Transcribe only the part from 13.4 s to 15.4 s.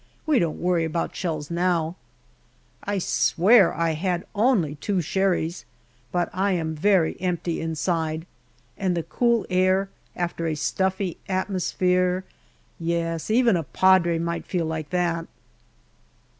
a Padre might feel like that.